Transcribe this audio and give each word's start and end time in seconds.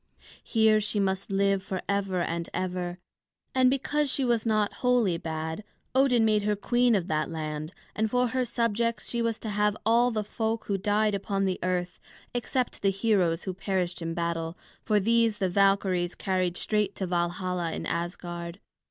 Here 0.43 0.81
she 0.81 0.99
must 0.99 1.31
live 1.31 1.61
forever 1.61 2.21
and 2.21 2.49
ever. 2.55 2.97
And, 3.53 3.69
because 3.69 4.11
she 4.11 4.25
was 4.25 4.47
not 4.47 4.73
wholly 4.81 5.19
bad, 5.19 5.63
Odin 5.93 6.25
made 6.25 6.41
her 6.41 6.55
queen 6.55 6.95
of 6.95 7.05
that 7.07 7.29
land, 7.29 7.71
and 7.95 8.09
for 8.09 8.29
her 8.29 8.43
subjects 8.43 9.07
she 9.07 9.21
was 9.21 9.37
to 9.37 9.49
have 9.49 9.77
all 9.85 10.09
the 10.09 10.23
folk 10.23 10.65
who 10.65 10.79
died 10.79 11.13
upon 11.13 11.45
the 11.45 11.59
earth, 11.61 11.99
except 12.33 12.81
the 12.81 12.89
heroes 12.89 13.43
who 13.43 13.53
perished 13.53 14.01
in 14.01 14.15
battle; 14.15 14.57
for 14.81 14.99
these 14.99 15.37
the 15.37 15.49
Valkyries 15.49 16.15
carried 16.15 16.57
straight 16.57 16.95
to 16.95 17.05
Valhalla 17.05 17.71
in 17.71 17.85
Asgard. 17.85 18.59